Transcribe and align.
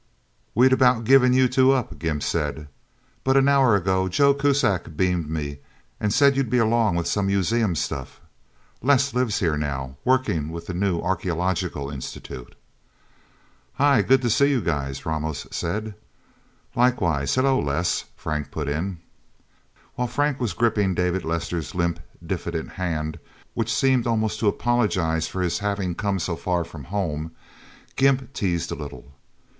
"We'd 0.55 0.73
about 0.73 1.03
given 1.03 1.31
you 1.31 1.47
two 1.47 1.73
up," 1.73 1.99
Gimp 1.99 2.23
said. 2.23 2.67
"But 3.23 3.37
an 3.37 3.47
hour 3.47 3.75
ago 3.75 4.07
Joe 4.07 4.33
Kuzak 4.33 4.97
beamed 4.97 5.29
me, 5.29 5.59
and 5.99 6.11
said 6.11 6.35
you'd 6.35 6.49
be 6.49 6.57
along 6.57 6.95
with 6.95 7.05
some 7.05 7.27
museum 7.27 7.75
stuff... 7.75 8.19
Les 8.81 9.13
lives 9.13 9.37
here, 9.41 9.55
now, 9.55 9.97
working 10.03 10.49
with 10.49 10.65
the 10.65 10.73
new 10.73 10.99
Archeological 11.01 11.91
Institute." 11.91 12.55
"Hi 13.73 13.97
hi 13.97 14.01
good 14.01 14.23
to 14.23 14.29
see 14.31 14.47
you 14.49 14.59
guys," 14.59 15.05
Ramos 15.05 15.45
said. 15.51 15.93
"Likewise. 16.75 17.35
Hello, 17.35 17.59
Les," 17.59 18.05
Frank 18.15 18.49
put 18.49 18.67
in. 18.67 18.97
While 19.93 20.07
Frank 20.07 20.39
was 20.39 20.53
gripping 20.53 20.95
David 20.95 21.23
Lester's 21.23 21.75
limp, 21.75 21.99
diffident 22.25 22.69
hand, 22.71 23.19
which 23.53 23.71
seemed 23.71 24.07
almost 24.07 24.39
to 24.39 24.47
apologize 24.47 25.27
for 25.27 25.43
his 25.43 25.59
having 25.59 25.93
come 25.93 26.17
so 26.17 26.35
far 26.35 26.63
from 26.63 26.85
home, 26.85 27.33
Gimp 27.95 28.33
teased 28.33 28.71
a 28.71 28.75
little. 28.75 29.11